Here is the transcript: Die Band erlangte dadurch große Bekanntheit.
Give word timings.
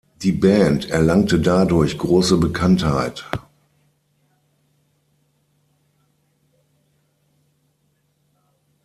Die 0.23 0.31
Band 0.31 0.89
erlangte 0.89 1.39
dadurch 1.39 1.95
große 1.99 2.37
Bekanntheit. 2.37 3.29